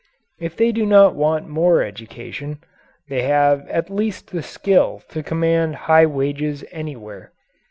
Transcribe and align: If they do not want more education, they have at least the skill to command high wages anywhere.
If 0.39 0.57
they 0.57 0.71
do 0.71 0.83
not 0.83 1.13
want 1.15 1.47
more 1.47 1.83
education, 1.83 2.57
they 3.07 3.21
have 3.21 3.67
at 3.69 3.91
least 3.91 4.31
the 4.31 4.41
skill 4.41 5.03
to 5.09 5.21
command 5.21 5.75
high 5.85 6.07
wages 6.07 6.65
anywhere. 6.71 7.33